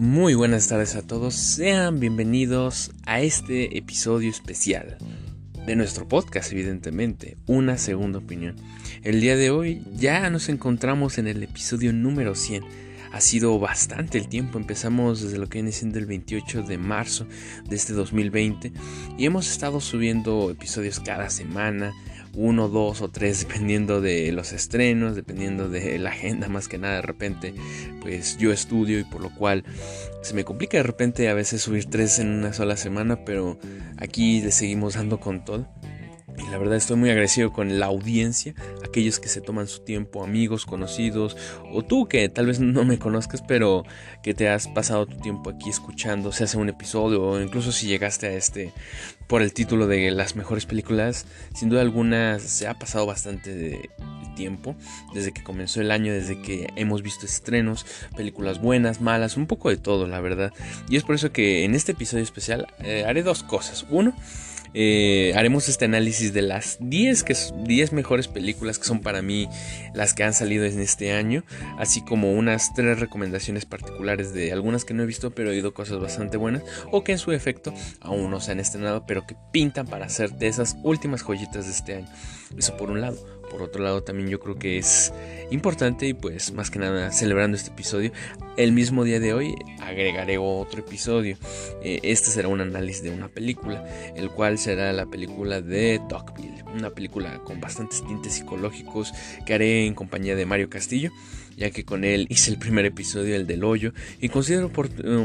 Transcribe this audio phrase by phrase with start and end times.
[0.00, 4.96] Muy buenas tardes a todos, sean bienvenidos a este episodio especial
[5.66, 8.56] de nuestro podcast, evidentemente, una segunda opinión.
[9.02, 12.64] El día de hoy ya nos encontramos en el episodio número 100.
[13.12, 17.26] Ha sido bastante el tiempo, empezamos desde lo que viene siendo el 28 de marzo
[17.68, 18.72] de este 2020
[19.18, 21.92] y hemos estado subiendo episodios cada semana,
[22.34, 26.96] uno, dos o tres, dependiendo de los estrenos, dependiendo de la agenda, más que nada
[26.96, 27.54] de repente,
[28.00, 29.64] pues yo estudio y por lo cual
[30.22, 33.58] se me complica de repente a veces subir tres en una sola semana, pero
[33.96, 35.66] aquí le seguimos dando con todo.
[36.42, 38.54] Y la verdad estoy muy agradecido con la audiencia,
[38.84, 41.36] aquellos que se toman su tiempo, amigos, conocidos,
[41.70, 43.84] o tú que tal vez no me conozcas, pero
[44.22, 47.86] que te has pasado tu tiempo aquí escuchando, se hace un episodio, o incluso si
[47.86, 48.72] llegaste a este
[49.26, 53.90] por el título de las mejores películas, sin duda alguna se ha pasado bastante de
[54.34, 54.74] tiempo,
[55.14, 57.86] desde que comenzó el año, desde que hemos visto estrenos,
[58.16, 60.52] películas buenas, malas, un poco de todo, la verdad.
[60.88, 63.86] Y es por eso que en este episodio especial eh, haré dos cosas.
[63.90, 64.14] Uno,
[64.74, 69.48] eh, haremos este análisis de las 10, que, 10 mejores películas que son para mí
[69.94, 71.44] las que han salido en este año,
[71.78, 75.74] así como unas tres recomendaciones particulares de algunas que no he visto pero he oído
[75.74, 79.36] cosas bastante buenas o que en su efecto aún no se han estrenado pero que
[79.52, 82.08] pintan para ser de esas últimas joyitas de este año.
[82.56, 83.39] Eso por un lado.
[83.50, 85.12] Por otro lado, también yo creo que es
[85.50, 88.12] importante y pues más que nada celebrando este episodio,
[88.56, 91.36] el mismo día de hoy agregaré otro episodio.
[91.82, 93.84] Eh, este será un análisis de una película,
[94.14, 99.12] el cual será la película de Dogville, una película con bastantes tintes psicológicos
[99.44, 101.10] que haré en compañía de Mario Castillo
[101.60, 104.66] ya que con él hice el primer episodio, el del hoyo, y considero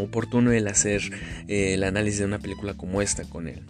[0.03, 1.01] oportuno el hacer
[1.47, 3.63] eh, el análisis de una película como esta con él.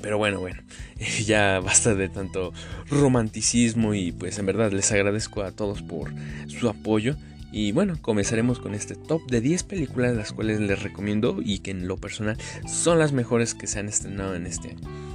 [0.00, 0.62] Pero bueno, bueno,
[1.26, 2.52] ya basta de tanto
[2.90, 6.12] romanticismo y pues en verdad les agradezco a todos por
[6.46, 7.16] su apoyo.
[7.50, 11.70] Y bueno, comenzaremos con este top de 10 películas las cuales les recomiendo y que
[11.70, 15.07] en lo personal son las mejores que se han estrenado en este año.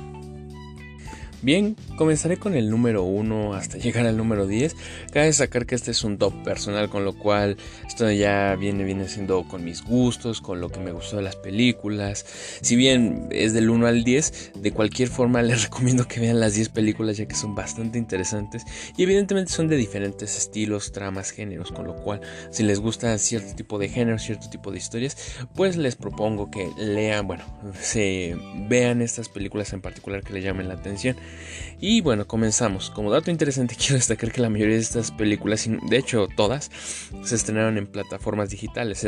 [1.44, 4.78] Bien, comenzaré con el número 1 hasta llegar al número 10.
[5.12, 9.46] Cabe destacar que este es un top personal, con lo cual esto ya viene, siendo
[9.50, 12.26] con mis gustos, con lo que me gustó de las películas.
[12.62, 16.54] Si bien es del 1 al 10, de cualquier forma les recomiendo que vean las
[16.54, 18.64] 10 películas ya que son bastante interesantes
[18.96, 22.22] y evidentemente son de diferentes estilos, tramas, géneros, con lo cual
[22.52, 25.18] si les gusta cierto tipo de género, cierto tipo de historias,
[25.56, 27.44] pues les propongo que lean, bueno,
[27.82, 28.38] se
[28.70, 31.18] vean estas películas en particular que les llamen la atención.
[31.80, 32.90] Y bueno, comenzamos.
[32.90, 36.72] Como dato interesante, quiero destacar que la mayoría de estas películas, de hecho todas,
[37.24, 39.06] se estrenaron en plataformas digitales.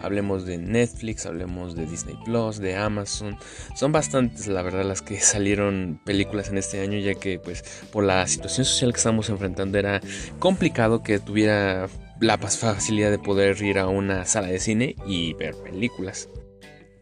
[0.00, 3.36] hablemos de Netflix, hablemos de Disney Plus, de Amazon.
[3.76, 8.04] Son bastantes, la verdad, las que salieron películas en este año, ya que, pues, por
[8.04, 10.00] la situación social que estamos enfrentando, era
[10.38, 11.88] complicado que tuviera
[12.20, 16.28] la facilidad de poder ir a una sala de cine y ver películas.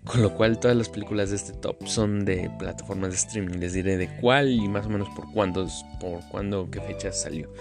[0.07, 3.59] Con lo cual todas las películas de este top son de plataformas de streaming.
[3.59, 5.67] Les diré de cuál y más o menos por cuándo,
[6.01, 7.53] por cuándo, qué fecha salió.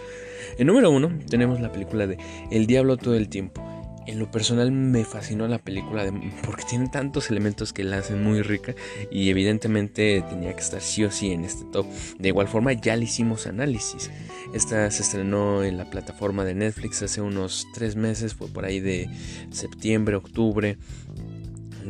[0.60, 2.20] En número uno tenemos la película de
[2.52, 3.64] El Diablo todo el tiempo.
[4.06, 6.06] En lo personal me fascinó la película
[6.46, 8.76] porque tiene tantos elementos que la hacen muy rica
[9.10, 11.88] y evidentemente tenía que estar sí o sí en este top.
[12.20, 14.12] De igual forma ya le hicimos análisis.
[14.54, 18.80] Esta se estrenó en la plataforma de Netflix hace unos tres meses, fue por ahí
[18.80, 19.10] de
[19.50, 20.78] septiembre, octubre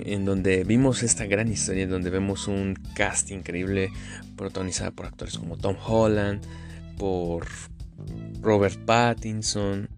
[0.06, 3.92] en donde vimos esta gran historia, en donde vemos un cast increíble
[4.36, 6.42] protagonizado por actores como Tom Holland,
[6.98, 7.48] por
[8.42, 9.90] Robert Pattinson,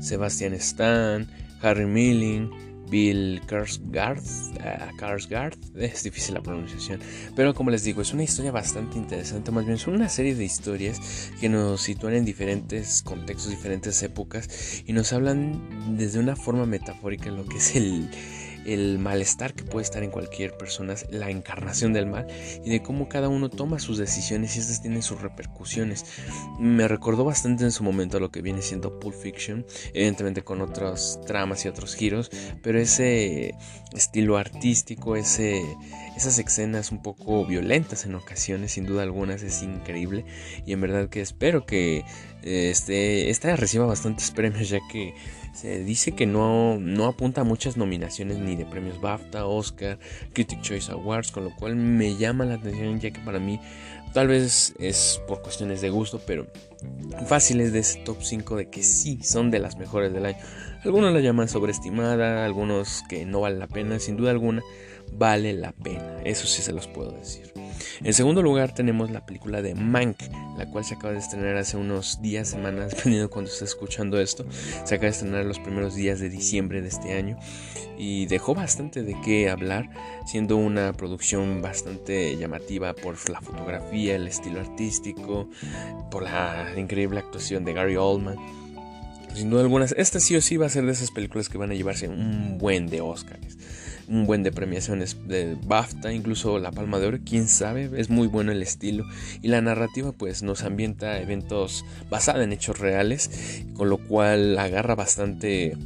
[0.00, 1.28] Sebastian Stan,
[1.60, 2.50] Harry Milling,
[2.92, 7.00] Bill Karsgaard, uh, es difícil la pronunciación,
[7.34, 10.44] pero como les digo, es una historia bastante interesante, más bien son una serie de
[10.44, 16.66] historias que nos sitúan en diferentes contextos, diferentes épocas y nos hablan desde una forma
[16.66, 18.10] metafórica en lo que es el,
[18.66, 22.26] el malestar que puede estar en cualquier persona, la encarnación del mal
[22.64, 26.04] y de cómo cada uno toma sus decisiones y estas tienen sus repercusiones.
[26.58, 30.60] Me recordó bastante en su momento a lo que viene siendo Pulp Fiction, evidentemente con
[30.60, 32.30] otras tramas y otros giros,
[32.62, 33.54] pero ese
[33.94, 35.62] estilo artístico, ese,
[36.16, 40.24] esas escenas un poco violentas en ocasiones, sin duda algunas, es increíble
[40.66, 42.04] y en verdad que espero que
[42.42, 45.14] este, esta reciba bastantes premios ya que
[45.52, 49.98] se dice que no, no apunta a muchas nominaciones ni de premios BAFTA, Oscar,
[50.32, 53.60] Critic Choice Awards, con lo cual me llama la atención ya que para mí
[54.12, 56.46] tal vez es por cuestiones de gusto, pero
[57.26, 60.38] fáciles de ese top 5 de que sí son de las mejores del año.
[60.84, 64.62] Algunos la llaman sobreestimada, algunos que no vale la pena, sin duda alguna
[65.12, 67.52] vale la pena, eso sí se los puedo decir.
[68.02, 70.22] En segundo lugar tenemos la película de Mank
[70.56, 74.20] la cual se acaba de estrenar hace unos días, semanas, dependiendo de cuando esté escuchando
[74.20, 74.44] esto.
[74.84, 77.38] Se acaba de estrenar los primeros días de diciembre de este año
[77.98, 79.90] y dejó bastante de qué hablar,
[80.26, 85.48] siendo una producción bastante llamativa por la fotografía, el estilo artístico,
[86.10, 88.36] por la increíble actuación de Gary Oldman.
[89.34, 91.70] Sin duda alguna, esta sí o sí va a ser de esas películas que van
[91.70, 93.56] a llevarse un buen de Oscars
[94.12, 98.28] un buen de premiaciones de BAFTA, incluso la Palma de Oro, quién sabe, es muy
[98.28, 99.04] bueno el estilo.
[99.40, 104.94] Y la narrativa pues nos ambienta eventos basados en hechos reales, con lo cual agarra
[104.94, 105.76] bastante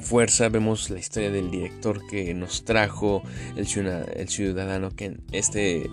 [0.00, 3.22] fuerza, vemos la historia del director que nos trajo
[3.56, 5.88] el ciudadano Kane, este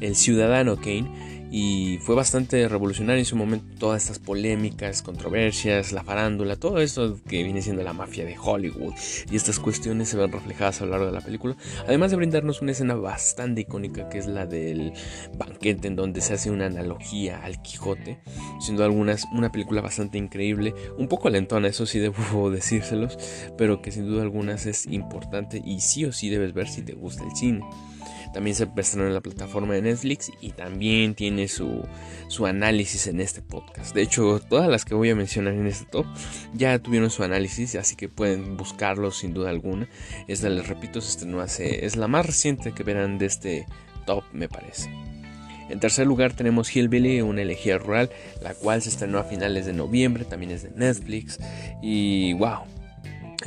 [0.00, 6.02] el ciudadano Kane y fue bastante revolucionario en su momento todas estas polémicas, controversias, la
[6.02, 8.94] farándula, todo eso que viene siendo la mafia de Hollywood
[9.30, 11.54] y estas cuestiones se ven reflejadas a lo largo de la película,
[11.86, 14.94] además de brindarnos una escena bastante icónica que es la del
[15.36, 18.18] banquete en donde se hace una analogía al Quijote,
[18.58, 23.18] siendo algunas una película bastante increíble, un poco lentona, eso sí debo decírselos,
[23.58, 26.94] pero que sin duda algunas es importante y sí o sí debes ver si te
[26.94, 27.60] gusta el cine.
[28.32, 31.86] También se estrenó en la plataforma de Netflix y también tiene su,
[32.28, 33.94] su análisis en este podcast.
[33.94, 36.06] De hecho, todas las que voy a mencionar en este top
[36.54, 39.88] ya tuvieron su análisis, así que pueden buscarlo sin duda alguna.
[40.28, 41.84] Esta, les repito, se estrenó hace.
[41.84, 43.66] Es la más reciente que verán de este
[44.06, 44.90] top, me parece.
[45.68, 48.10] En tercer lugar tenemos Hillbilly, una elegía rural,
[48.42, 51.38] la cual se estrenó a finales de noviembre, también es de Netflix.
[51.80, 52.64] Y wow,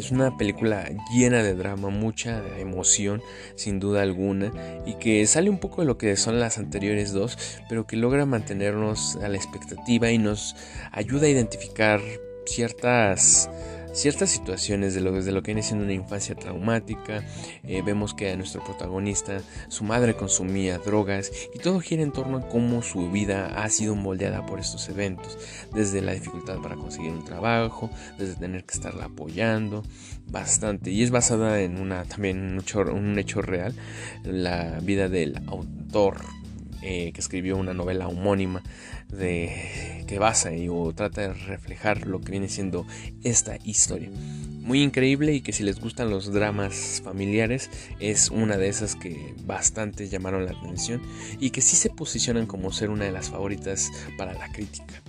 [0.01, 3.21] es una película llena de drama, mucha emoción,
[3.55, 4.51] sin duda alguna,
[4.85, 7.37] y que sale un poco de lo que son las anteriores dos,
[7.69, 10.55] pero que logra mantenernos a la expectativa y nos
[10.91, 12.01] ayuda a identificar
[12.45, 13.49] ciertas
[13.95, 17.23] ciertas situaciones de lo, de lo que viene siendo una infancia traumática.
[17.63, 22.37] Eh, vemos que a nuestro protagonista, su madre consumía drogas y todo gira en torno
[22.37, 25.37] a cómo su vida ha sido moldeada por estos eventos.
[25.73, 29.83] Desde la dificultad para conseguir un trabajo, desde tener que estarla apoyando
[30.27, 30.91] bastante.
[30.91, 33.73] Y es basada en una también un hecho, un hecho real,
[34.23, 36.17] la vida del autor
[36.81, 38.61] eh, que escribió una novela homónima
[39.15, 42.85] de, que basa y o trata de reflejar lo que viene siendo
[43.23, 44.09] esta historia.
[44.09, 47.69] Muy increíble y que si les gustan los dramas familiares
[47.99, 51.01] es una de esas que bastante llamaron la atención
[51.39, 55.03] y que sí se posicionan como ser una de las favoritas para la crítica.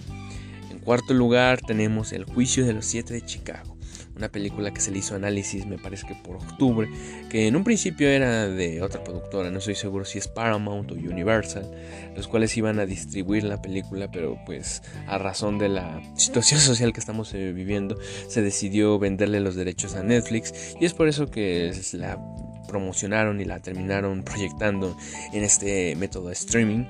[0.70, 3.75] En cuarto lugar tenemos El juicio de los siete de Chicago
[4.17, 6.89] una película que se le hizo análisis, me parece que por octubre,
[7.29, 10.95] que en un principio era de otra productora, no estoy seguro si es Paramount o
[10.95, 11.71] Universal,
[12.17, 16.93] los cuales iban a distribuir la película, pero pues a razón de la situación social
[16.93, 17.99] que estamos eh, viviendo,
[18.29, 22.19] se decidió venderle los derechos a Netflix y es por eso que la
[22.67, 24.97] promocionaron y la terminaron proyectando
[25.33, 26.85] en este método de streaming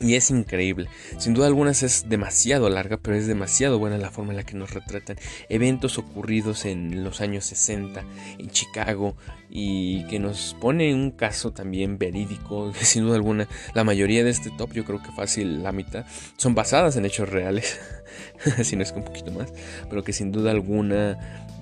[0.00, 0.88] y es increíble.
[1.18, 4.54] Sin duda algunas es demasiado larga, pero es demasiado buena la forma en la que
[4.54, 5.16] nos retratan
[5.48, 8.04] eventos ocurridos en los años 60
[8.38, 9.16] en Chicago
[9.50, 12.72] y que nos pone un caso también verídico.
[12.80, 16.06] Sin duda alguna, la mayoría de este top, yo creo que fácil la mitad,
[16.36, 17.80] son basadas en hechos reales,
[18.62, 19.52] si no es que un poquito más,
[19.88, 21.18] pero que sin duda alguna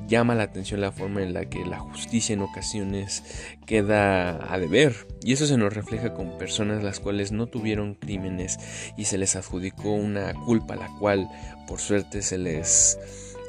[0.06, 3.22] llama la atención la forma en la que la justicia en ocasiones
[3.66, 4.94] queda a deber.
[5.22, 8.58] Y eso se nos refleja con personas las cuales no tuvieron crímenes
[8.96, 11.28] y se les adjudicó una culpa la cual
[11.66, 12.98] por suerte se les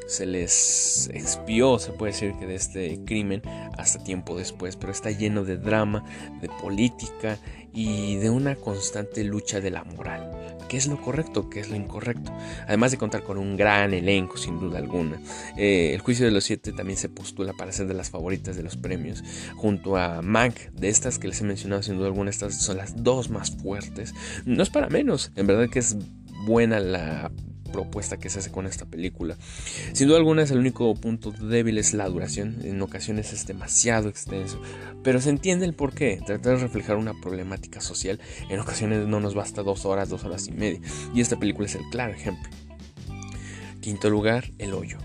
[0.08, 3.42] se les expió, se puede decir que de este crimen
[3.78, 6.06] hasta tiempo después, pero está lleno de drama,
[6.42, 7.38] de política
[7.78, 10.58] y de una constante lucha de la moral.
[10.68, 11.48] ¿Qué es lo correcto?
[11.48, 12.36] ¿Qué es lo incorrecto?
[12.68, 15.22] Además de contar con un gran elenco, sin duda alguna.
[15.56, 18.64] Eh, el Juicio de los Siete también se postula para ser de las favoritas de
[18.64, 19.24] los premios,
[19.56, 23.04] junto a Mank, de estas que les he mencionado, sin duda alguna, estas son las
[23.04, 24.16] dos más fuertes.
[24.44, 25.98] No es para menos, en verdad que es
[26.48, 27.32] buena la
[27.68, 29.38] propuesta que se hace con esta película.
[29.94, 34.10] Sin duda alguna es el único punto débil es la duración, en ocasiones es demasiado
[34.10, 34.62] extenso,
[35.04, 38.20] pero se entiende el por qué, tratar de reflejar una problemática social,
[38.50, 40.82] en ocasiones no nos basta dos horas, dos horas y media,
[41.14, 42.50] y esta película es el claro ejemplo.
[43.82, 44.98] Quinto lugar, El Hoyo.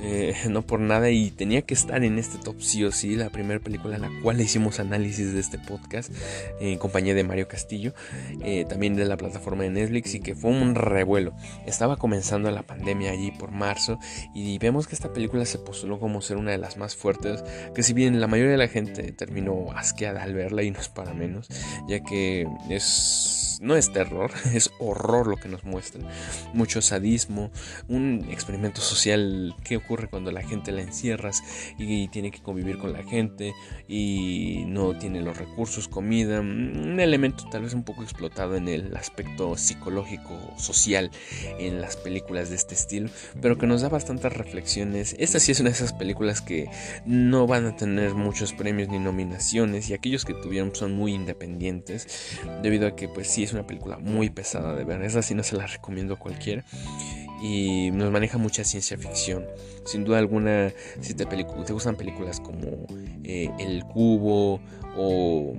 [0.00, 3.30] Eh, no por nada y tenía que estar en este top sí o sí, la
[3.30, 6.12] primera película en la cual hicimos análisis de este podcast
[6.60, 7.94] en compañía de Mario Castillo,
[8.42, 11.34] eh, también de la plataforma de Netflix y que fue un revuelo.
[11.66, 13.98] Estaba comenzando la pandemia allí por marzo
[14.34, 17.42] y vemos que esta película se postuló como ser una de las más fuertes,
[17.74, 20.88] que si bien la mayoría de la gente terminó asqueada al verla y no es
[20.88, 21.48] para menos,
[21.88, 26.02] ya que es no es terror, es horror lo que nos muestra.
[26.52, 27.50] Mucho sadismo,
[27.88, 31.42] un experimento social que ocurre cuando la gente la encierras
[31.78, 33.54] y tiene que convivir con la gente
[33.88, 38.94] y no tiene los recursos, comida, un elemento tal vez un poco explotado en el
[38.94, 41.10] aspecto psicológico, social
[41.58, 43.08] en las películas de este estilo,
[43.40, 45.16] pero que nos da bastantes reflexiones.
[45.18, 46.68] Esta sí es una de esas películas que
[47.06, 52.38] no van a tener muchos premios ni nominaciones y aquellos que tuvieron son muy independientes
[52.62, 55.00] debido a que pues sí es una película muy pesada de ver.
[55.00, 56.62] Esa sí no se la recomiendo a cualquiera
[57.40, 59.44] y nos maneja mucha ciencia ficción.
[59.84, 62.86] Sin duda alguna, si te, te gustan películas como
[63.24, 64.60] eh, El Cubo
[64.96, 65.54] o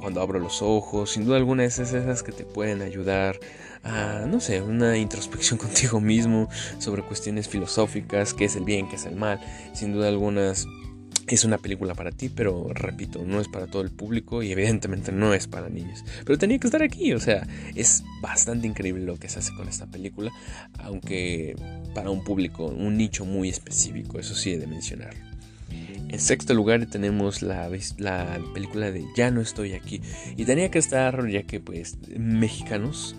[0.00, 3.38] Cuando abro los ojos, sin duda alguna es esas que te pueden ayudar
[3.82, 8.96] a, no sé, una introspección contigo mismo sobre cuestiones filosóficas, qué es el bien, qué
[8.96, 9.40] es el mal.
[9.72, 10.66] Sin duda algunas
[11.34, 15.12] es una película para ti, pero repito, no es para todo el público y evidentemente
[15.12, 16.04] no es para niños.
[16.24, 19.68] Pero tenía que estar aquí, o sea, es bastante increíble lo que se hace con
[19.68, 20.32] esta película,
[20.78, 21.56] aunque
[21.94, 25.14] para un público, un nicho muy específico, eso sí he de mencionar.
[25.70, 30.02] En sexto lugar tenemos la, la película de Ya no estoy aquí.
[30.36, 33.14] Y tenía que estar ya que pues mexicanos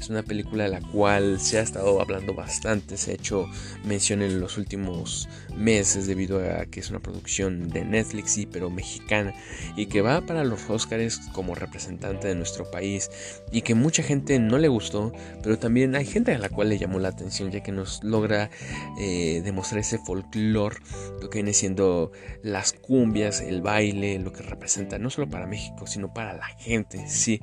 [0.00, 3.46] es una película de la cual se ha estado hablando bastante, se ha hecho
[3.84, 8.70] mención en los últimos meses debido a que es una producción de Netflix, y pero
[8.70, 9.34] mexicana,
[9.76, 13.10] y que va para los Oscars como representante de nuestro país,
[13.52, 16.78] y que mucha gente no le gustó, pero también hay gente a la cual le
[16.78, 18.50] llamó la atención, ya que nos logra
[18.98, 20.76] eh, demostrar ese folclore,
[21.20, 22.10] lo que viene siendo
[22.42, 27.04] las cumbias, el baile, lo que representa no solo para México, sino para la gente,
[27.06, 27.40] sí,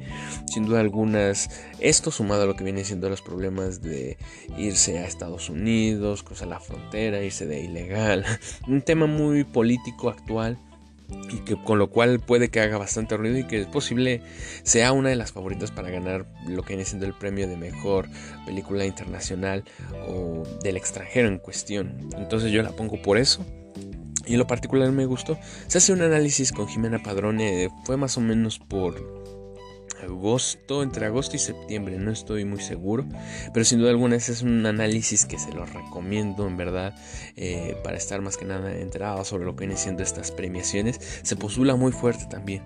[0.48, 1.50] sin duda algunas,
[1.80, 4.18] esto sumado lo que viene siendo los problemas de
[4.58, 8.26] irse a Estados Unidos, cruzar la frontera, irse de ilegal.
[8.68, 10.60] Un tema muy político actual
[11.32, 14.22] y que con lo cual puede que haga bastante ruido y que es posible
[14.64, 18.10] sea una de las favoritas para ganar lo que viene siendo el premio de mejor
[18.46, 19.64] película internacional
[20.08, 22.10] o del extranjero en cuestión.
[22.18, 23.46] Entonces yo la pongo por eso.
[24.26, 25.40] Y en lo particular me gustó.
[25.68, 29.37] Se hace un análisis con Jimena Padrone, fue más o menos por
[30.04, 33.06] agosto, entre agosto y septiembre, no estoy muy seguro,
[33.54, 36.96] pero sin duda alguna ese es un análisis que se lo recomiendo en verdad
[37.36, 41.00] eh, para estar más que nada enterado sobre lo que vienen siendo estas premiaciones.
[41.24, 42.64] Se postula muy fuerte también.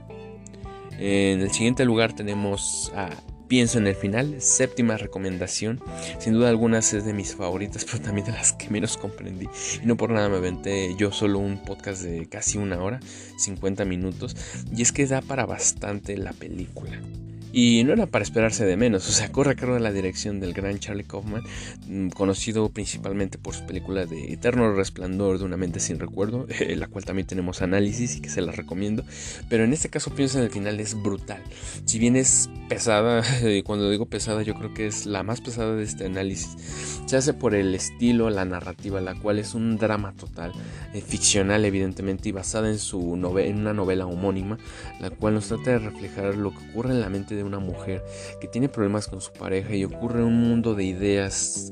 [1.00, 3.10] En el siguiente lugar tenemos a
[3.52, 5.82] Pienso en el final, séptima recomendación.
[6.20, 9.50] Sin duda alguna es de mis favoritas, pero también de las que menos comprendí.
[9.84, 13.02] Y no por nada me aventé yo solo un podcast de casi una hora,
[13.38, 14.38] 50 minutos.
[14.74, 16.98] Y es que da para bastante la película.
[17.54, 20.40] Y no era para esperarse de menos, o sea, corre a cargo de la dirección
[20.40, 21.44] del gran Charlie Kaufman,
[21.88, 26.88] mm, conocido principalmente por su película de Eterno Resplandor de una mente sin recuerdo, la
[26.88, 29.04] cual también tenemos análisis y que se la recomiendo,
[29.50, 31.42] pero en este caso pienso en el final es brutal.
[31.86, 35.76] Si bien es pesada, y cuando digo pesada yo creo que es la más pesada
[35.76, 36.56] de este análisis,
[37.06, 40.54] se hace por el estilo, la narrativa, la cual es un drama total,
[40.94, 44.58] eh, ficcional evidentemente y basada en, su en una novela homónima,
[45.02, 48.04] la cual nos trata de reflejar lo que ocurre en la mente de una mujer
[48.40, 51.72] que tiene problemas con su pareja y ocurre un mundo de ideas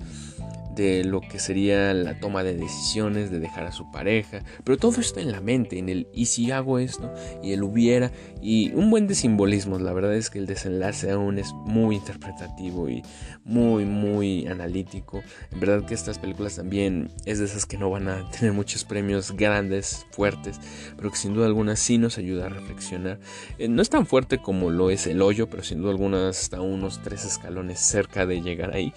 [0.79, 5.01] de lo que sería la toma de decisiones, de dejar a su pareja, pero todo
[5.01, 8.89] está en la mente, en el y si hago esto, y el hubiera, y un
[8.89, 13.03] buen de simbolismos, la verdad es que el desenlace aún es muy interpretativo y
[13.43, 15.21] muy, muy analítico,
[15.51, 18.85] en verdad que estas películas también es de esas que no van a tener muchos
[18.85, 20.61] premios grandes, fuertes,
[20.95, 23.19] pero que sin duda alguna sí nos ayuda a reflexionar,
[23.57, 26.61] eh, no es tan fuerte como lo es el hoyo, pero sin duda alguna está
[26.61, 28.93] unos tres escalones cerca de llegar ahí,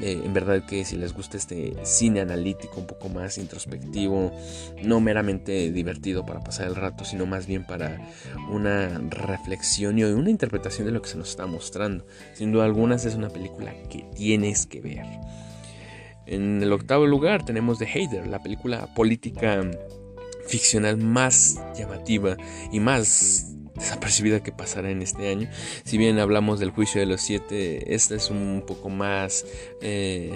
[0.00, 4.32] eh, en verdad que si les gusta este cine analítico un poco más introspectivo,
[4.82, 8.00] no meramente divertido para pasar el rato, sino más bien para
[8.50, 12.06] una reflexión y una interpretación de lo que se nos está mostrando.
[12.34, 15.06] Sin duda alguna es una película que tienes que ver.
[16.26, 19.62] En el octavo lugar tenemos The Hater, la película política
[20.46, 22.36] ficcional más llamativa
[22.72, 23.51] y más
[23.82, 25.48] desapercibida que pasará en este año.
[25.84, 29.44] Si bien hablamos del juicio de los siete, esta es un poco más
[29.80, 30.32] eh,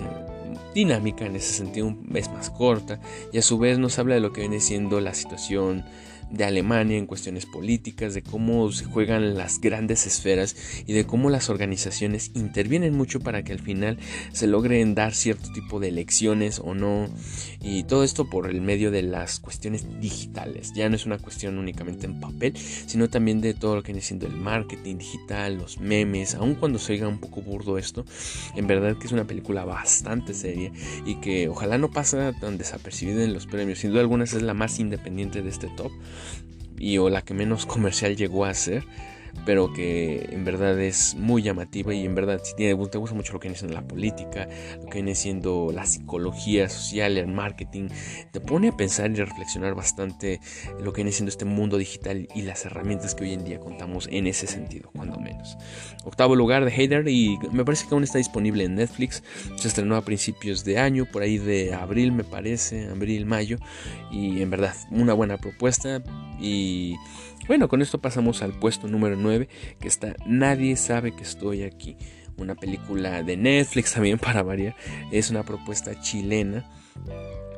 [0.74, 3.00] dinámica en ese sentido, es más corta
[3.32, 5.84] y a su vez nos habla de lo que viene siendo la situación
[6.30, 10.56] de Alemania en cuestiones políticas, de cómo se juegan las grandes esferas
[10.87, 13.99] y de cómo las organizaciones intervienen mucho para que al final
[14.33, 17.09] se logren dar cierto tipo de elecciones o no.
[17.61, 20.73] Y todo esto por el medio de las cuestiones digitales.
[20.75, 24.02] Ya no es una cuestión únicamente en papel, sino también de todo lo que viene
[24.02, 28.04] siendo el marketing digital, los memes, aun cuando se oiga un poco burdo esto,
[28.54, 30.73] en verdad que es una película bastante seria
[31.04, 33.78] y que ojalá no pase tan desapercibida en los premios.
[33.80, 35.92] Sin duda algunas es la más independiente de este top
[36.78, 38.85] y o la que menos comercial llegó a ser.
[39.44, 43.40] Pero que en verdad es muy llamativa y en verdad si te gusta mucho lo
[43.40, 44.48] que viene siendo la política,
[44.82, 47.88] lo que viene siendo la psicología social, el marketing,
[48.32, 50.40] te pone a pensar y a reflexionar bastante
[50.80, 54.08] lo que viene siendo este mundo digital y las herramientas que hoy en día contamos
[54.10, 55.56] en ese sentido, cuando menos.
[56.04, 59.22] Octavo lugar de Hater y me parece que aún está disponible en Netflix,
[59.56, 63.58] se estrenó a principios de año, por ahí de abril me parece, abril, mayo,
[64.10, 66.02] y en verdad una buena propuesta
[66.40, 66.96] y
[67.46, 69.48] bueno, con esto pasamos al puesto número 9,
[69.80, 71.96] que está Nadie sabe que estoy aquí.
[72.36, 74.76] Una película de Netflix también para variar.
[75.10, 76.68] Es una propuesta chilena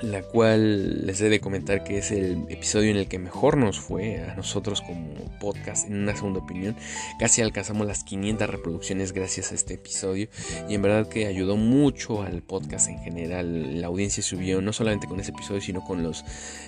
[0.02, 3.80] la cual les he de comentar que es el episodio en el que mejor nos
[3.80, 6.76] fue a nosotros como podcast en una segunda opinión.
[7.18, 10.28] Casi alcanzamos las 500 reproducciones gracias a este episodio
[10.68, 13.80] y en verdad que ayudó mucho al podcast en general.
[13.80, 16.24] La audiencia subió no solamente con ese episodio sino con los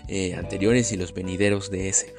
[0.09, 2.15] eh, anteriores y los venideros de ese,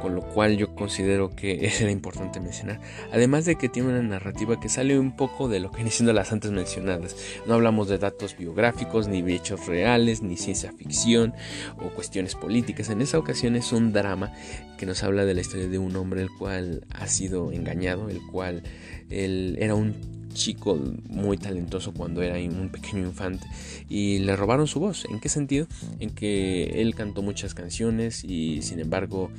[0.00, 2.80] con lo cual yo considero que era importante mencionar.
[3.12, 6.12] Además de que tiene una narrativa que sale un poco de lo que viene siendo
[6.12, 7.16] las antes mencionadas.
[7.46, 11.34] No hablamos de datos biográficos ni hechos reales ni ciencia ficción
[11.78, 12.90] o cuestiones políticas.
[12.90, 14.32] En esa ocasión es un drama
[14.78, 18.20] que nos habla de la historia de un hombre el cual ha sido engañado, el
[18.30, 18.62] cual
[19.10, 19.94] él era un
[20.32, 20.78] chico
[21.08, 23.46] muy talentoso cuando era un pequeño infante
[23.88, 25.04] y le robaron su voz.
[25.10, 25.66] ¿En qué sentido?
[26.00, 29.30] En que él cantó muchas canciones y sin embargo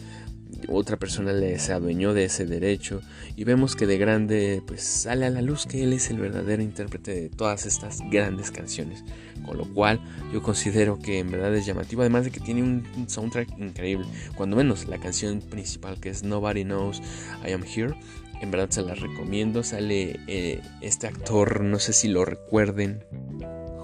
[0.67, 3.01] otra persona le se adueñó de ese derecho
[3.35, 6.61] y vemos que de grande pues sale a la luz que él es el verdadero
[6.61, 9.03] intérprete de todas estas grandes canciones.
[9.45, 9.99] Con lo cual
[10.31, 14.05] yo considero que en verdad es llamativo además de que tiene un soundtrack increíble.
[14.35, 17.01] Cuando menos la canción principal que es Nobody Knows
[17.47, 17.95] I Am Here
[18.43, 19.63] en verdad se la recomiendo.
[19.63, 23.03] Sale eh, este actor no sé si lo recuerden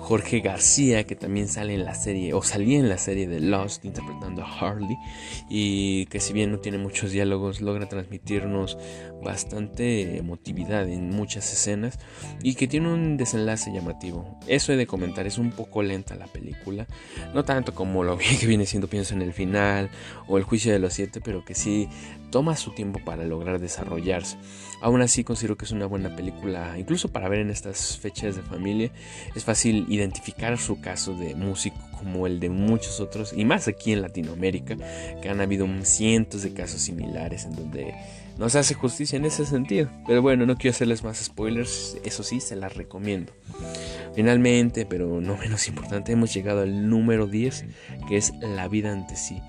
[0.09, 3.85] Jorge García, que también sale en la serie, o salía en la serie de Lost
[3.85, 4.97] interpretando a Harley,
[5.47, 8.75] y que si bien no tiene muchos diálogos, logra transmitirnos
[9.23, 11.99] bastante emotividad en muchas escenas,
[12.41, 14.39] y que tiene un desenlace llamativo.
[14.47, 16.87] Eso he de comentar, es un poco lenta la película,
[17.35, 19.91] no tanto como lo que viene siendo, pienso en el final,
[20.27, 21.87] o el juicio de los siete, pero que sí
[22.31, 24.37] toma su tiempo para lograr desarrollarse.
[24.81, 28.41] Aún así considero que es una buena película, incluso para ver en estas fechas de
[28.41, 28.91] familia.
[29.35, 33.91] Es fácil identificar su caso de músico como el de muchos otros, y más aquí
[33.91, 34.77] en Latinoamérica,
[35.21, 37.93] que han habido cientos de casos similares en donde
[38.37, 39.89] no hace justicia en ese sentido.
[40.07, 43.33] Pero bueno, no quiero hacerles más spoilers, eso sí, se las recomiendo.
[44.15, 47.65] Finalmente, pero no menos importante, hemos llegado al número 10,
[48.07, 49.41] que es La vida ante sí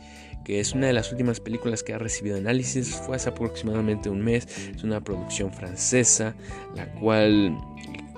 [0.44, 4.20] que es una de las últimas películas que ha recibido análisis, fue hace aproximadamente un
[4.20, 6.34] mes, es una producción francesa,
[6.74, 7.56] la cual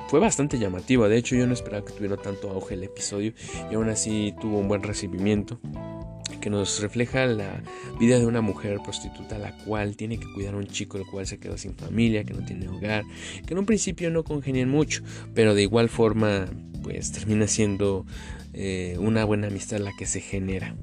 [0.08, 3.32] fue bastante llamativa, de hecho yo no esperaba que tuviera tanto auge el episodio
[3.70, 5.58] y aún así tuvo un buen recibimiento
[6.42, 7.62] que nos refleja la
[7.98, 11.26] vida de una mujer prostituta la cual tiene que cuidar a un chico el cual
[11.26, 13.04] se quedó sin familia, que no tiene hogar,
[13.46, 15.02] que en un principio no congenian mucho,
[15.35, 16.46] pero de igual forma
[16.82, 18.04] pues termina siendo
[18.52, 20.76] eh, una buena amistad la que se genera.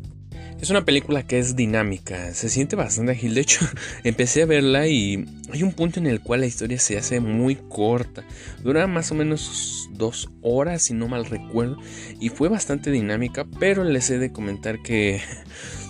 [0.61, 3.33] Es una película que es dinámica, se siente bastante ágil.
[3.33, 3.65] De hecho,
[4.03, 7.55] empecé a verla y hay un punto en el cual la historia se hace muy
[7.55, 8.25] corta.
[8.61, 11.77] Dura más o menos dos horas, si no mal recuerdo,
[12.19, 15.21] y fue bastante dinámica, pero les he de comentar que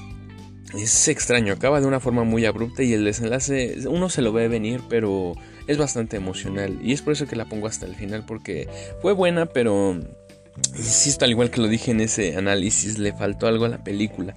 [0.77, 4.47] es extraño, acaba de una forma muy abrupta y el desenlace uno se lo ve
[4.49, 5.33] venir, pero
[5.65, 6.77] es bastante emocional.
[6.83, 8.69] Y es por eso que la pongo hasta el final, porque
[9.01, 9.99] fue buena, pero
[10.75, 14.35] Insisto, al igual que lo dije en ese análisis, le faltó algo a la película.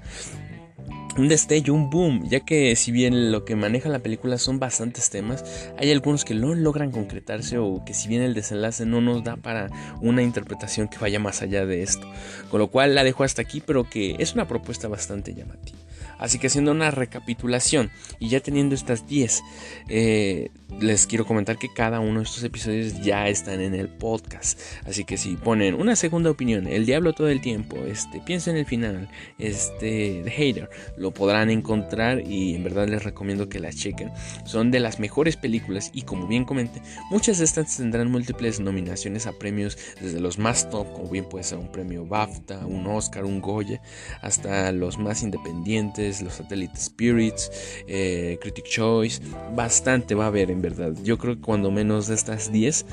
[1.19, 5.11] Un destello, un boom, ya que si bien lo que maneja la película son bastantes
[5.11, 5.45] temas,
[5.77, 9.37] hay algunos que no logran concretarse o que si bien el desenlace no nos da
[9.37, 9.69] para
[10.01, 12.11] una interpretación que vaya más allá de esto.
[12.51, 15.79] Con lo cual la dejo hasta aquí, pero que es una propuesta bastante llamativa.
[16.19, 19.43] Así que haciendo una recapitulación y ya teniendo estas 10,
[19.89, 24.61] eh, les quiero comentar que cada uno de estos episodios ya están en el podcast.
[24.87, 28.57] Así que si ponen una segunda opinión, el diablo todo el tiempo, este, piensa en
[28.57, 33.77] el final, este, The Hater, lo podrán encontrar y en verdad les recomiendo que las
[33.77, 34.11] chequen.
[34.45, 39.27] Son de las mejores películas y como bien comenté, muchas de estas tendrán múltiples nominaciones
[39.27, 43.25] a premios desde los más top, como bien puede ser un premio BAFTA, un Oscar,
[43.25, 43.81] un Goya,
[44.21, 47.51] hasta los más independientes, los Satellite Spirits,
[47.87, 49.23] eh, Critic Choice,
[49.55, 50.93] bastante va a haber en verdad.
[51.03, 52.85] Yo creo que cuando menos de estas 10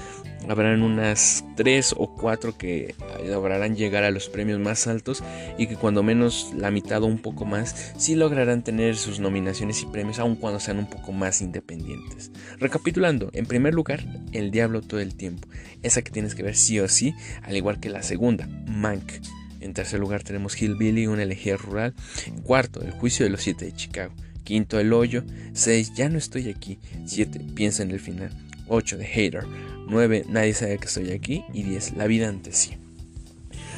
[0.47, 5.23] habrán unas 3 o 4 que lograrán llegar a los premios más altos
[5.57, 9.81] y que cuando menos la mitad o un poco más sí lograrán tener sus nominaciones
[9.81, 12.31] y premios aun cuando sean un poco más independientes.
[12.57, 15.47] Recapitulando, en primer lugar, El Diablo todo el tiempo,
[15.83, 19.11] esa que tienes que ver sí o sí, al igual que la segunda, Mank.
[19.59, 21.93] En tercer lugar tenemos Hillbilly, una elegía rural.
[22.25, 24.13] En cuarto, El juicio de los siete de Chicago.
[24.43, 25.23] Quinto, El Hoyo.
[25.53, 26.79] 6, Ya no estoy aquí.
[27.05, 28.31] 7, Piensa en el final.
[28.67, 29.43] 8, The Hater.
[29.87, 31.43] 9, Nadie sabe que estoy aquí.
[31.53, 32.71] Y 10, La vida ante sí.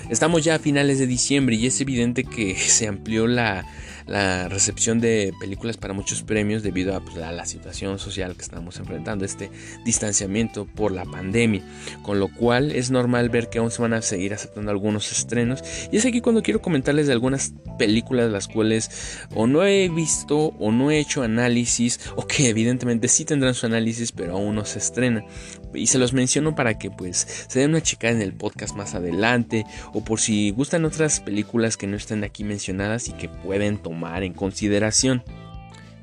[0.10, 3.65] Estamos ya a finales de diciembre y es evidente que se amplió la,
[4.07, 8.77] la recepción de películas para muchos premios debido pues, a, la situación social que estamos
[8.77, 9.49] enfrentando, este
[9.85, 11.63] distanciamiento por la pandemia,
[12.03, 15.63] con lo cual es normal ver que aún se van a seguir aceptando algunos estrenos.
[15.91, 20.53] Y es aquí cuando quiero comentarles de algunas películas las cuales o no he visto
[20.59, 24.65] o no he hecho análisis o que evidentemente sí tendrán su análisis pero aún no
[24.65, 25.25] se estrena.
[25.73, 28.93] Y se los menciono para que pues se den una chica en el podcast más
[28.93, 33.77] adelante o por si gustan otras películas que no están aquí mencionadas y que pueden
[33.77, 33.90] tomar
[34.23, 35.23] en consideración.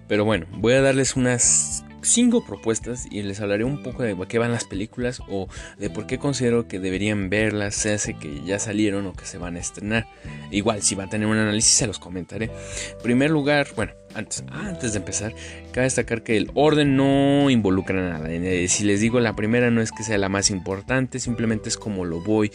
[0.09, 4.39] Pero bueno, voy a darles unas cinco propuestas y les hablaré un poco de qué
[4.39, 5.49] van las películas o
[5.79, 9.39] de por qué considero que deberían verlas, se hace que ya salieron o que se
[9.39, 10.07] van a estrenar.
[10.51, 12.47] Igual, si va a tener un análisis, se los comentaré.
[12.47, 15.35] En primer lugar, bueno, antes, antes de empezar,
[15.73, 18.31] cabe destacar que el orden no involucra nada.
[18.31, 21.77] Eh, si les digo la primera no es que sea la más importante, simplemente es
[21.77, 22.51] como lo voy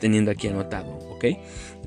[0.00, 1.24] teniendo aquí anotado, ¿ok?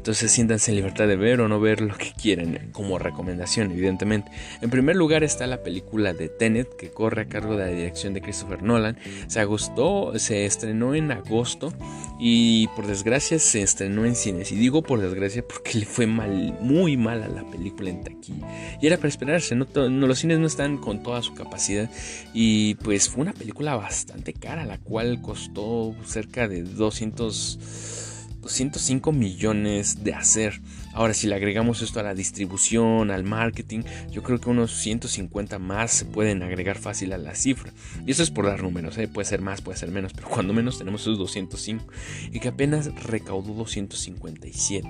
[0.02, 4.32] Entonces siéntanse en libertad de ver o no ver lo que quieren, como recomendación, evidentemente.
[4.60, 8.16] En primer lugar está la película de Tenet, que corre a cargo de la dirección
[8.16, 8.98] de Christopher Nolan.
[9.28, 11.72] Se agostó, se estrenó en agosto
[12.20, 14.52] y por desgracia se estrenó en cines.
[14.52, 18.48] Y digo por desgracia porque le fue mal, muy mal a la película en taquilla.
[18.82, 21.92] Y era para esperarse, no, los cines no están con toda su capacidad.
[22.34, 28.10] Y pues fue una película bastante cara, la cual costó cerca de 200
[28.42, 30.60] 205 millones de hacer.
[30.94, 35.60] Ahora, si le agregamos esto a la distribución, al marketing, yo creo que unos 150
[35.60, 37.72] más se pueden agregar fácil a la cifra.
[38.06, 39.08] Y eso es por dar números, ¿eh?
[39.08, 41.86] puede ser más, puede ser menos, pero cuando menos tenemos esos 205
[42.32, 44.88] y que apenas recaudó 257.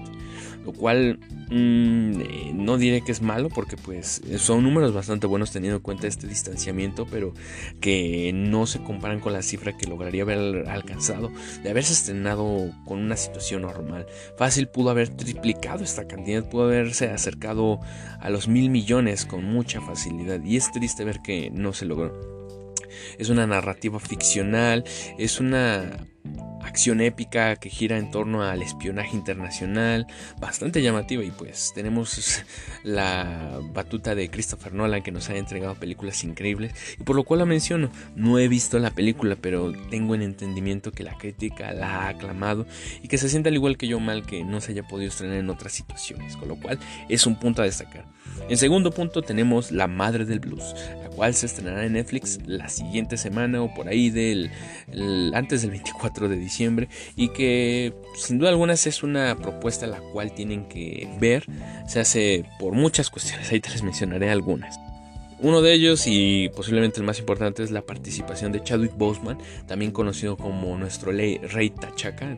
[0.65, 5.51] Lo cual mm, eh, no diré que es malo porque pues son números bastante buenos
[5.51, 7.33] teniendo en cuenta este distanciamiento, pero
[7.79, 11.31] que no se comparan con la cifra que lograría haber alcanzado
[11.63, 14.05] de haberse estrenado con una situación normal.
[14.37, 17.81] Fácil pudo haber triplicado esta cantidad pudo haberse acercado
[18.21, 22.13] a los mil millones con mucha facilidad y es triste ver que no se logró.
[23.17, 24.85] Es una narrativa ficcional,
[25.17, 26.07] es una
[26.63, 30.07] acción épica que gira en torno al espionaje internacional,
[30.39, 32.43] bastante llamativa y pues tenemos
[32.83, 37.39] la batuta de Christopher Nolan que nos ha entregado películas increíbles y por lo cual
[37.39, 37.91] la menciono.
[38.15, 42.65] No he visto la película, pero tengo en entendimiento que la crítica la ha aclamado
[43.01, 45.37] y que se siente al igual que yo mal que no se haya podido estrenar
[45.37, 48.05] en otras situaciones, con lo cual es un punto a destacar.
[48.49, 52.69] En segundo punto tenemos La Madre del Blues, la cual se estrenará en Netflix la
[52.69, 54.51] siguiente semana o por ahí del
[55.33, 56.50] antes del 24 de diciembre
[57.15, 61.45] y que sin duda alguna es una propuesta la cual tienen que ver.
[61.87, 64.79] Se hace por muchas cuestiones, ahí te les mencionaré algunas.
[65.43, 69.91] Uno de ellos y posiblemente el más importante es la participación de Chadwick Boseman, también
[69.91, 71.39] conocido como nuestro rey
[71.71, 72.37] T'Chaka,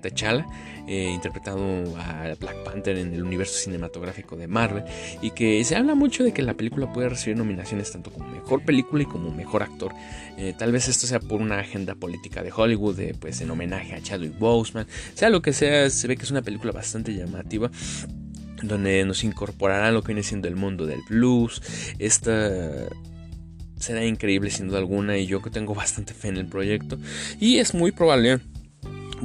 [0.87, 1.59] eh, interpretado
[1.97, 4.85] a Black Panther en el universo cinematográfico de Marvel,
[5.21, 8.63] y que se habla mucho de que la película puede recibir nominaciones tanto como mejor
[8.63, 9.91] película y como mejor actor.
[10.37, 14.01] Eh, tal vez esto sea por una agenda política de Hollywood, pues en homenaje a
[14.01, 17.69] Chadwick Boseman, sea lo que sea, se ve que es una película bastante llamativa
[18.63, 21.61] donde nos incorporará lo que viene siendo el mundo del blues.
[21.99, 22.49] Esta
[23.77, 26.97] será increíble sin duda alguna y yo que tengo bastante fe en el proyecto
[27.39, 28.39] y es muy probable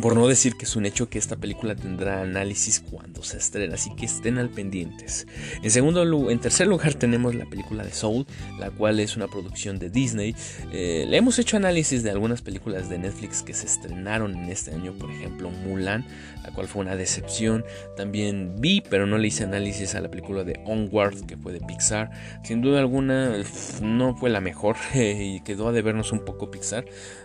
[0.01, 3.75] por no decir que es un hecho que esta película tendrá análisis cuando se estrena,
[3.75, 5.27] así que estén al pendientes.
[5.63, 8.27] En segundo en tercer lugar tenemos la película de Soul,
[8.59, 10.35] la cual es una producción de Disney.
[10.73, 14.73] Eh, le hemos hecho análisis de algunas películas de Netflix que se estrenaron en este
[14.73, 16.07] año, por ejemplo Mulan,
[16.45, 17.65] la cual fue una decepción.
[17.97, 21.61] También vi, pero no le hice análisis a la película de Onward, que fue de
[21.61, 22.11] Pixar.
[22.45, 23.43] Sin duda alguna
[23.83, 26.85] no fue la mejor y quedó a debernos un poco Pixar.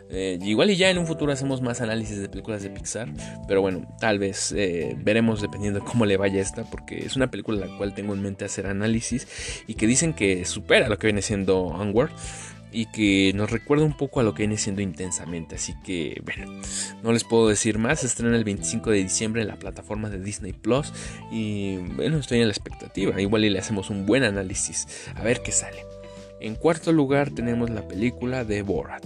[0.10, 3.10] Eh, igual y ya en un futuro hacemos más análisis de películas de Pixar,
[3.48, 7.30] pero bueno, tal vez eh, veremos dependiendo de cómo le vaya esta, porque es una
[7.30, 9.28] película la cual tengo en mente hacer análisis
[9.68, 12.12] y que dicen que supera lo que viene siendo Onward
[12.74, 15.56] y que nos recuerda un poco a lo que viene siendo intensamente.
[15.56, 16.60] Así que, bueno,
[17.04, 18.04] no les puedo decir más.
[18.04, 20.92] Estrena el 25 de diciembre en la plataforma de Disney Plus.
[21.32, 23.22] Y bueno, estoy en la expectativa.
[23.22, 24.88] Igual y le hacemos un buen análisis.
[25.16, 25.93] A ver qué sale.
[26.44, 29.06] En cuarto lugar tenemos la película de Borat.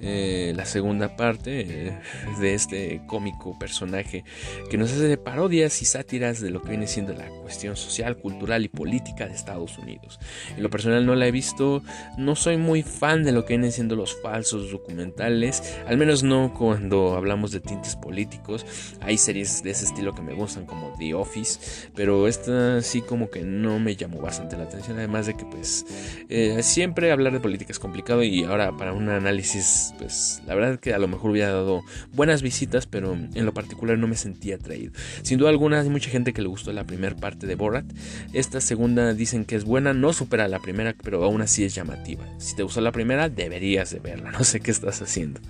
[0.00, 1.98] Eh, la segunda parte eh,
[2.40, 4.22] de este cómico personaje
[4.70, 8.64] que nos hace parodias y sátiras de lo que viene siendo la cuestión social, cultural
[8.64, 10.20] y política de Estados Unidos.
[10.56, 11.82] En lo personal no la he visto,
[12.16, 16.54] no soy muy fan de lo que vienen siendo los falsos documentales, al menos no
[16.56, 18.64] cuando hablamos de tintes políticos.
[19.00, 23.30] Hay series de ese estilo que me gustan como The Office, pero esta sí como
[23.30, 25.84] que no me llamó bastante la atención, además de que pues
[26.28, 30.78] eh, siempre hablar de política es complicado y ahora para un análisis pues la verdad
[30.78, 34.54] que a lo mejor hubiera dado buenas visitas, pero en lo particular no me sentía
[34.54, 34.92] atraído.
[35.22, 37.84] Sin duda alguna hay mucha gente que le gustó la primera parte de Borat.
[38.32, 42.24] Esta segunda dicen que es buena, no supera la primera, pero aún así es llamativa.
[42.38, 45.40] Si te gustó la primera, deberías de verla, no sé qué estás haciendo.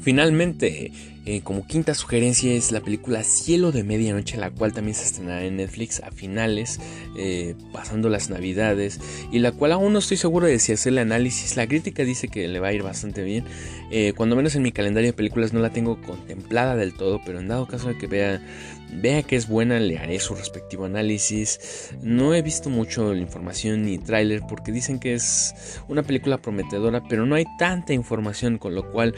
[0.00, 0.92] Finalmente,
[1.30, 5.44] eh, como quinta sugerencia es la película Cielo de Medianoche, la cual también se estrenará
[5.44, 6.80] en Netflix a finales,
[7.18, 8.98] eh, pasando las navidades,
[9.30, 11.58] y la cual aún no estoy seguro de si hacer el análisis.
[11.58, 13.44] La crítica dice que le va a ir bastante bien,
[13.90, 17.40] eh, cuando menos en mi calendario de películas no la tengo contemplada del todo, pero
[17.40, 18.40] en dado caso de que vea,
[18.90, 21.90] vea que es buena, le haré su respectivo análisis.
[22.00, 25.54] No he visto mucho la información ni tráiler porque dicen que es
[25.88, 29.14] una película prometedora, pero no hay tanta información, con lo cual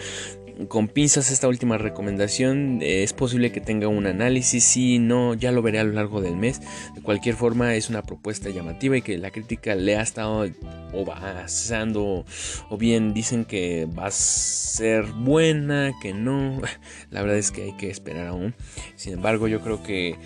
[0.68, 2.80] con pinzas esta última recomendación.
[2.82, 6.36] Es posible que tenga un análisis, si no, ya lo veré a lo largo del
[6.36, 6.60] mes.
[6.94, 10.48] De cualquier forma, es una propuesta llamativa y que la crítica le ha estado
[10.92, 12.24] o basando,
[12.68, 16.60] o bien dicen que va a ser buena, que no.
[17.10, 18.54] La verdad es que hay que esperar aún.
[18.96, 20.16] Sin embargo, yo creo que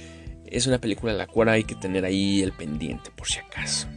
[0.47, 3.89] es una película la cual hay que tener ahí el pendiente, por si acaso.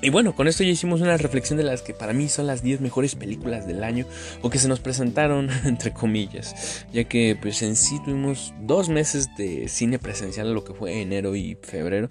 [0.00, 2.62] Y bueno, con esto ya hicimos una reflexión de las que para mí son las
[2.62, 4.06] 10 mejores películas del año
[4.42, 9.28] o que se nos presentaron entre comillas, ya que pues en sí tuvimos dos meses
[9.36, 12.08] de cine presencial, lo que fue enero y febrero.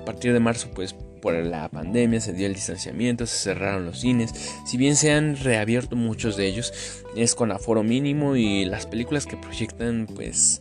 [0.00, 4.00] A partir de marzo pues por la pandemia se dio el distanciamiento, se cerraron los
[4.00, 4.32] cines,
[4.66, 6.72] si bien se han reabierto muchos de ellos,
[7.16, 10.60] es con aforo mínimo y las películas que proyectan pues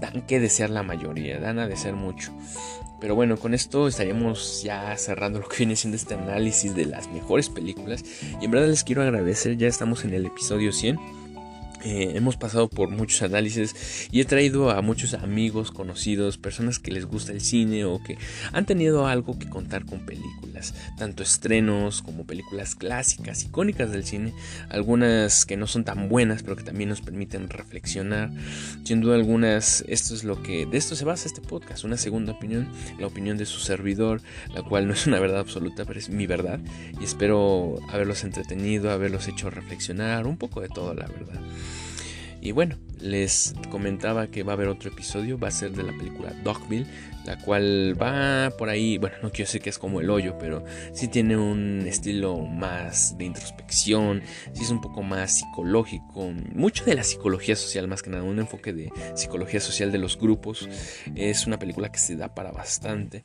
[0.00, 2.32] dan que desear la mayoría, dan a desear mucho.
[3.06, 7.08] Pero bueno, con esto estaríamos ya cerrando lo que viene siendo este análisis de las
[7.12, 8.04] mejores películas.
[8.40, 10.98] Y en verdad les quiero agradecer, ya estamos en el episodio 100.
[11.88, 16.90] Eh, hemos pasado por muchos análisis y he traído a muchos amigos, conocidos, personas que
[16.90, 18.18] les gusta el cine o que
[18.52, 24.34] han tenido algo que contar con películas, tanto estrenos como películas clásicas, icónicas del cine,
[24.68, 28.32] algunas que no son tan buenas pero que también nos permiten reflexionar.
[28.82, 32.32] Sin duda algunas, esto es lo que de esto se basa este podcast, una segunda
[32.32, 32.68] opinión,
[32.98, 34.22] la opinión de su servidor,
[34.52, 36.58] la cual no es una verdad absoluta, pero es mi verdad
[37.00, 41.40] y espero haberlos entretenido, haberlos hecho reflexionar, un poco de todo, la verdad.
[42.46, 45.90] Y bueno, les comentaba que va a haber otro episodio, va a ser de la
[45.90, 46.86] película Dogville,
[47.26, 50.64] la cual va por ahí, bueno, no quiero decir que es como el hoyo, pero
[50.92, 56.94] sí tiene un estilo más de introspección, sí es un poco más psicológico, mucho de
[56.94, 60.68] la psicología social más que nada, un enfoque de psicología social de los grupos,
[61.14, 63.22] es una película que se da para bastante,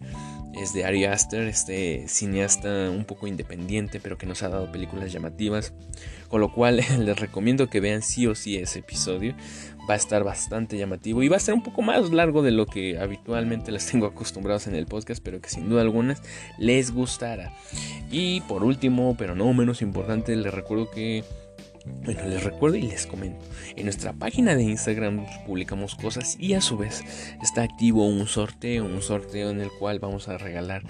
[0.61, 5.11] es de Ari Aster, este cineasta un poco independiente, pero que nos ha dado películas
[5.11, 5.73] llamativas,
[6.27, 9.35] con lo cual les recomiendo que vean sí o sí ese episodio,
[9.89, 12.65] va a estar bastante llamativo y va a ser un poco más largo de lo
[12.65, 16.15] que habitualmente les tengo acostumbrados en el podcast, pero que sin duda alguna
[16.57, 17.53] les gustará.
[18.11, 21.23] Y por último, pero no menos importante, les recuerdo que
[21.85, 23.45] bueno, les recuerdo y les comento.
[23.75, 27.03] En nuestra página de Instagram publicamos cosas y a su vez
[27.41, 30.83] está activo un sorteo, un sorteo en el cual vamos a regalar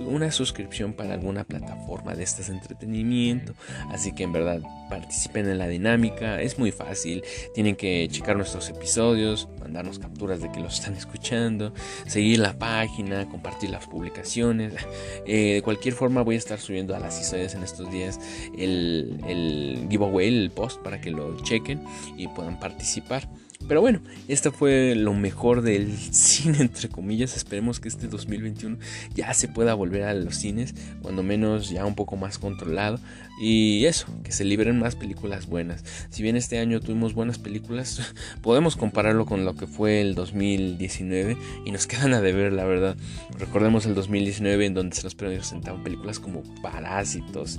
[0.00, 3.54] una suscripción para alguna plataforma de este entretenimiento.
[3.90, 7.22] Así que en verdad participen en la dinámica, es muy fácil.
[7.54, 11.74] Tienen que checar nuestros episodios, mandarnos capturas de que los están escuchando,
[12.06, 14.74] seguir la página, compartir las publicaciones.
[15.28, 18.20] Eh, de cualquier forma voy a estar subiendo a las historias en estos días
[18.56, 21.82] el, el giveaway el post para que lo chequen
[22.16, 23.28] y puedan participar.
[23.68, 27.36] Pero bueno, esto fue lo mejor del cine, entre comillas.
[27.36, 28.78] Esperemos que este 2021
[29.14, 33.00] ya se pueda volver a los cines, cuando menos ya un poco más controlado.
[33.40, 35.84] Y eso, que se liberen más películas buenas.
[36.10, 41.36] Si bien este año tuvimos buenas películas, podemos compararlo con lo que fue el 2019
[41.64, 42.96] y nos quedan a deber, la verdad.
[43.38, 47.58] Recordemos el 2019 en donde se nos presentaban películas como Parásitos,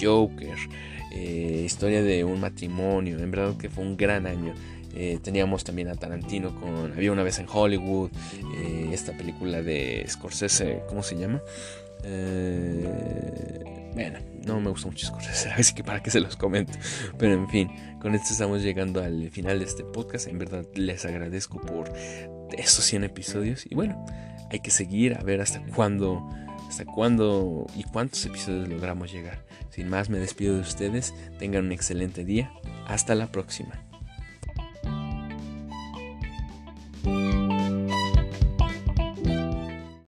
[0.00, 0.56] Joker.
[1.16, 4.52] Eh, historia de un matrimonio, en verdad que fue un gran año.
[4.94, 8.10] Eh, teníamos también a Tarantino con Había una vez en Hollywood,
[8.56, 11.42] eh, esta película de Scorsese, ¿cómo se llama?
[13.94, 16.72] bueno, no me gusta mucho Scorsese, así que para qué se los comento.
[17.18, 20.28] Pero en fin, con esto estamos llegando al final de este podcast.
[20.28, 21.92] En verdad les agradezco por
[22.56, 23.64] estos 100 episodios.
[23.70, 24.04] Y bueno,
[24.50, 26.28] hay que seguir a ver hasta cuándo
[26.68, 29.44] hasta cuándo y cuántos episodios logramos llegar.
[29.70, 31.14] Sin más, me despido de ustedes.
[31.38, 32.52] Tengan un excelente día.
[32.86, 33.83] Hasta la próxima.